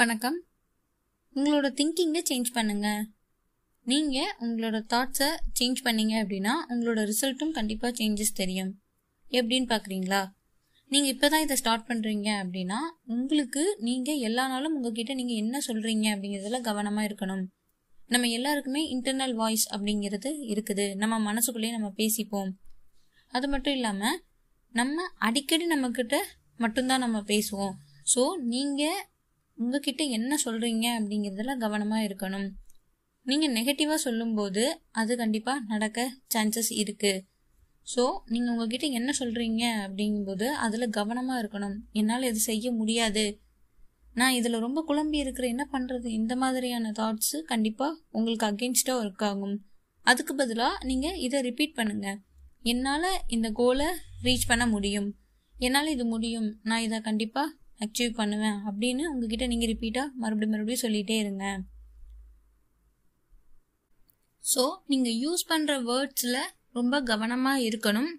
[0.00, 0.36] வணக்கம்.
[1.36, 3.00] உங்களோட திங்கிங்கை சேஞ்ச் பண்ணுங்கள்
[3.90, 5.28] நீங்கள் உங்களோட தாட்ஸை
[5.58, 8.70] சேஞ்ச் பண்ணீங்க அப்படின்னா உங்களோட ரிசல்ட்டும் கண்டிப்பாக சேஞ்சஸ் தெரியும்.
[9.38, 10.20] எப்படின்னு பார்க்குறீங்களா
[10.90, 12.78] நீங்கள் இப்போ தான் இதை ஸ்டார்ட் பண்ணுறீங்க அப்படின்னா
[13.16, 17.44] உங்களுக்கு நீங்கள் எல்லா நாளும் உங்ககிட்ட நீங்கள் என்ன சொல்கிறீங்க அப்படிங்கிறதுல கவனமாக இருக்கணும்.
[18.14, 20.88] நம்ம எல்லாருக்குமே இன்டர்னல் வாய்ஸ் அப்படிங்கிறது இருக்குது.
[21.02, 22.50] நம்ம மனசுக்குள்ளேயே நம்ம பேசிப்போம்.
[23.32, 24.18] அது மட்டும் இல்லாமல்
[24.74, 26.16] நம்ம அடிக்கடி நம்மக்கிட்ட
[26.64, 27.76] மட்டும்தான் நம்ம பேசுவோம்.
[28.14, 28.22] ஸோ
[28.56, 28.98] நீங்கள்
[29.58, 32.48] உங்ககிட்ட என்ன சொல்கிறீங்க அப்படிங்கிறதுல கவனமாக இருக்கணும்.
[33.26, 34.62] நீங்கள் நெகட்டிவாக சொல்லும்போது
[35.00, 36.04] அது கண்டிப்பாக நடக்க
[36.34, 37.24] சான்சஸ் இருக்குது
[37.86, 38.02] ஸோ
[38.32, 41.76] நீங்கள் உங்ககிட்ட என்ன சொல்கிறீங்க அப்படிங்கும்போது அதில் கவனமாக இருக்கணும்.
[42.00, 43.24] என்னால் இது செய்ய முடியாது.
[44.20, 49.56] நான் இதில் ரொம்ப குழம்பி இருக்கிற என்ன பண்ணுறது இந்த மாதிரியான தாட்ஸு கண்டிப்பாக உங்களுக்கு அகென்ஸ்டாக ஒர்க் ஆகும்.
[50.06, 52.18] அதுக்கு பதிலாக நீங்கள் இதை ரிப்பீட் பண்ணுங்கள்
[52.72, 53.88] என்னால் இந்த கோலை
[54.26, 55.08] ரீச் பண்ண முடியும்.
[55.56, 56.48] என்னால் இது முடியும்.
[56.68, 58.58] நான் இதை கண்டிப்பாக அச்சீவ் பண்ணுவேன்.
[58.68, 61.44] அப்படின்னு உங்ககிட்ட நீங்கள் ரிப்பீட்டாக மறுபடியும் மறுபடியும் சொல்லிகிட்டே இருங்க.
[64.44, 64.62] ஸோ
[64.92, 66.40] நீங்கள் யூஸ் பண்ணுற வேர்ட்ஸில்
[66.78, 68.10] ரொம்ப கவனமாக இருக்கணும்.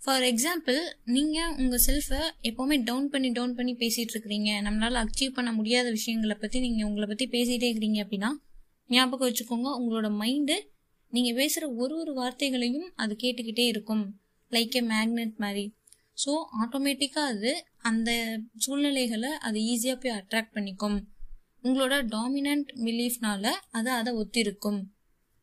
[0.00, 0.80] ஃபார் எக்ஸாம்பிள்
[1.14, 4.50] நீங்கள் உங்கள் செல்ஃபை எப்போவுமே டவுன் பண்ணி டவுன் பண்ணி பேசிகிட்டு இருக்கிறீங்க.
[4.66, 8.30] நம்மளால் அச்சீவ் பண்ண முடியாத விஷயங்களை பற்றி நீங்கள் உங்களை பற்றி பேசிகிட்டே இருக்கிறீங்க அப்படின்னா
[8.90, 10.56] ஞாபகம் வச்சுக்கோங்க உங்களோட மைண்டு
[11.12, 14.04] நீங்கள் பேசுகிற ஒரு ஒரு வார்த்தைகளையும் அது கேட்டுக்கிட்டே இருக்கும்.
[14.52, 15.64] லைக் ஏ மேக்னெட் மாதிரி.
[16.18, 17.52] ஸோ ஆட்டோமேட்டிக்காக அது
[17.90, 18.10] அந்த
[18.64, 20.98] சூழ்நிலைகளை அது ஈஸியாக போய் அட்ராக்ட் பண்ணிக்கும்.
[21.64, 23.44] உங்களோட டாமினன்ட் பிலீஃப்னால
[23.78, 24.80] அது அதை ஒத்திருக்கும்.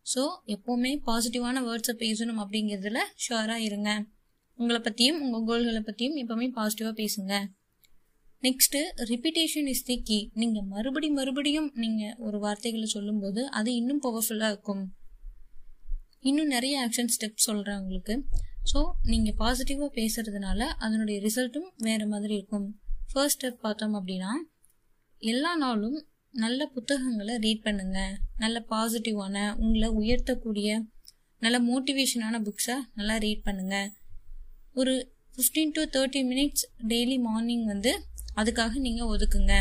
[0.05, 0.21] ஸோ
[0.55, 3.91] எப்போவுமே பாசிட்டிவான வேர்ட்ஸை பேசணும் அப்படிங்கிறதுல ஷுவராக இருங்க.
[4.59, 7.33] உங்களை பற்றியும் உங்கள் கோல்களை பற்றியும் எப்போவுமே பாசிட்டிவாக பேசுங்க.
[8.43, 8.79] Next
[9.11, 14.83] repetition is the key நீங்கள் மறுபடி மறுபடியும் நீங்கள் ஒரு வார்த்தைகளை சொல்லும்போது அது இன்னும் பவர்ஃபுல்லாக இருக்கும்.
[16.29, 18.15] இன்னும் நிறைய ஆக்ஷன் ஸ்டெப் சொல்கிறேன் உங்களுக்கு.
[18.71, 18.79] ஸோ
[19.11, 22.67] நீங்கள் பாசிட்டிவாக பேசுகிறதுனால அதனுடைய ரிசல்ட்டும் வேறு மாதிரி இருக்கும்.
[23.11, 24.31] ஃபர்ஸ்ட் ஸ்டெப் பார்த்தோம் அப்படின்னா
[25.21, 25.99] எல்லா நாளும்
[26.43, 27.99] நல்ல புத்தகங்களை ரீட் பண்ணுங்க.
[28.43, 30.69] நல்ல பாசிட்டிவான உங்களை உயர்த்தக்கூடிய
[31.41, 33.75] நல்ல மோட்டிவேஷனான புக்ஸை நல்லா ரீட் பண்ணுங்க.
[34.79, 34.93] ஒரு
[35.35, 37.91] fifteen to thirty minutes daily morning வந்து
[38.41, 39.55] அதுக்காக நீங்கள் ஒதுக்குங்க.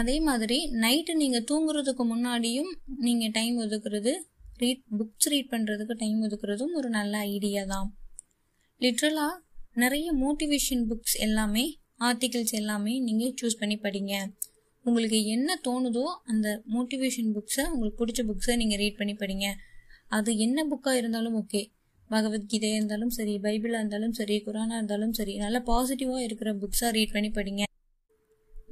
[0.00, 2.70] அதே மாதிரி நைட்டு நீங்கள் தூங்குறதுக்கு முன்னாடியும்
[3.06, 4.12] நீங்கள் டைம் ஒதுக்குறது
[4.62, 7.88] ரீட் புக்ஸ் ரீட் பண்ணுறதுக்கு டைம் ஒதுக்குறதும் ஒரு நல்ல ஐடியா தான்.
[8.80, 9.34] லிட்ரலாக
[9.82, 11.64] நிறைய மோட்டிவேஷன் புக்ஸ் எல்லாமே
[12.08, 14.14] ஆர்டிகிள்ஸ் எல்லாமே நீங்கள் சூஸ் பண்ணி படிங்க.
[14.84, 19.46] உங்களுக்கு என்ன தோணுதோ அந்த மோட்டிவேஷன் புக்ஸை உங்களுக்கு பிடிச்ச புக்ஸை நீங்கள் ரீட் பண்ணி படிங்க.
[20.16, 21.62] அது என்ன புக்காக இருந்தாலும் ஓகே
[22.10, 27.30] பகவத்கீதையாக இருந்தாலும் சரி பைபிளாக இருந்தாலும் சரி குரானாக இருந்தாலும் சரி நல்ல பாசிட்டிவாக இருக்கிற புக்ஸாக ரீட் பண்ணி
[27.38, 27.62] படிங்க.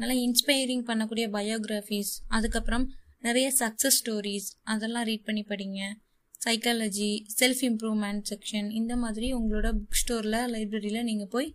[0.00, 2.84] நல்லா இன்ஸ்பைரிங் பண்ணக்கூடிய பயோகிராஃபிஸ் அதுக்கப்புறம்
[3.24, 5.82] நிறைய சக்ஸஸ் ஸ்டோரிஸ் அதெல்லாம் ரீட் பண்ணி படிங்க.
[6.44, 11.48] சைக்காலஜி செல்ஃப் இம்ப்ரூவ்மெண்ட் செக்ஷன் இந்த மாதிரி உங்களோட புக் ஸ்டோரில் லைப்ரரியில் நீங்கள் போய்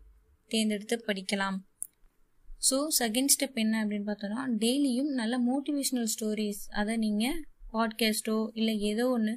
[0.52, 1.57] தேர்ந்தெடுத்து படிக்கலாம்.
[2.69, 7.38] ஸோ செகண்ட் ஸ்டெப் என்ன அப்படின்னு பார்த்தோன்னா டெய்லியும் நல்ல மோட்டிவேஷ்னல் ஸ்டோரிஸ் அதை நீங்கள்
[7.74, 9.34] பாட்காஸ்ட்டோ இல்லை ஏதோ ஒன்று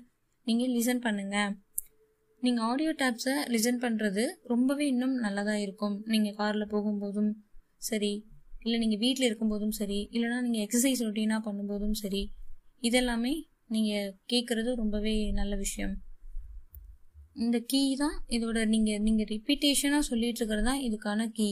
[0.46, 1.52] நீங்கள் லிசன் பண்ணுங்கள்
[2.42, 5.96] நீங்கள் ஆடியோ டேப்ஸை லிசன் பண்ணுறது ரொம்பவே இன்னும் நல்லதாக இருக்கும்.
[6.06, 7.32] நீங்கள் காரில் போகும்போதும்
[7.88, 8.12] சரி
[8.64, 12.22] இல்லை நீங்கள் வீட்டில் இருக்கும்போதும் சரி இல்லைனா நீங்கள் எக்ஸசைஸ் ரொட்டீனாக பண்ணும்போதும் சரி
[12.88, 13.34] இதெல்லாமே
[13.74, 15.92] நீங்கள் கேட்குறது ரொம்பவே நல்ல விஷயம்.
[17.42, 21.50] இந்த கீ தான் இதோட நீங்கள் நீங்கள் ரிப்பீட்டேஷனாக சொல்லிட்டு இருக்கிறது தான் இதுக்கான கீ.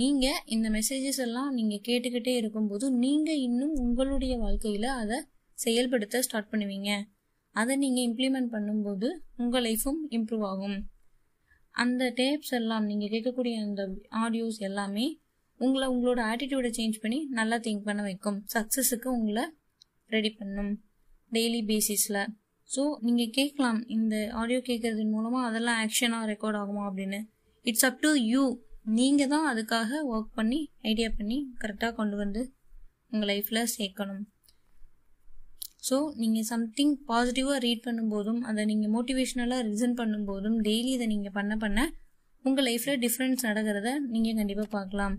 [0.00, 5.18] நீங்கள் இந்த மெசேஜஸ் எல்லாம் நீங்கள் கேட்டுக்கிட்டே இருக்கும்போது நீங்கள் இன்னும் உங்களுடைய வாழ்க்கையில் அதை
[5.58, 6.90] செயல்படுத்த ஸ்டார்ட் பண்ணுவீங்க.
[7.54, 9.08] அதை நீங்கள் இம்ப்ளிமெண்ட் பண்ணும்போது
[9.42, 10.78] உங்கள் லைஃப்பும் இம்ப்ரூவ் ஆகும்.
[11.74, 13.82] அந்த டேப்ஸ் எல்லாம் நீங்கள் கேட்கக்கூடிய அந்த
[14.24, 15.06] ஆடியோஸ் எல்லாமே
[15.64, 18.38] உங்களை உங்களோட ஆட்டிடியூடை சேஞ்ச் பண்ணி நல்லா திங்க் பண்ண வைக்கும்.
[18.54, 19.44] சக்ஸஸுக்கு உங்களை
[20.14, 20.72] ரெடி பண்ணும்.
[21.36, 22.20] டெய்லி பேசிஸில்
[22.68, 27.20] ஸோ நீங்கள் கேட்கலாம் இந்த ஆடியோ கேட்கறதன் மூலமாக அதெல்லாம் ஆக்ஷனாக ரெக்கார்ட் ஆகுமா அப்படின்னு.
[27.64, 28.42] இட்ஸ் அப் டு யூ
[28.98, 30.58] நீங்கள் தான் அதுக்காக ஒர்க் பண்ணி
[30.90, 32.42] ஐடியா பண்ணி கரெக்டாக கொண்டு வந்து
[33.12, 34.22] உங்கள் லைஃப்பில் சேர்க்கணும்.
[35.88, 41.56] ஸோ நீங்கள் சம்திங் பாசிட்டிவாக ரீட் பண்ணும்போதும் அதை நீங்கள் மோட்டிவேஷ்னலாக ரிசன் பண்ணும்போதும் டெய்லி இதை நீங்கள் பண்ண
[41.64, 41.80] பண்ண
[42.44, 45.16] உங்கள் லைஃப்பில் டிஃப்ரென்ஸ் நடக்கிறத நீங்கள் கண்டிப்பாக பார்க்கலாம்.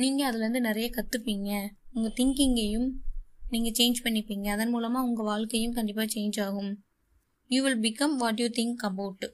[0.00, 1.50] நீங்கள் அதுலேருந்து நிறைய கற்றுப்பீங்க
[1.92, 2.88] உங்கள் திங்கிங்கையும்
[3.50, 4.46] நீங்கள் சேஞ்ச் பண்ணிப்பீங்க.
[4.48, 6.70] அதன் மூலமாக உங்கள் வாழ்க்கையும் கண்டிப்பாக சேஞ்ச் ஆகும்.
[7.50, 9.24] You will become what you think about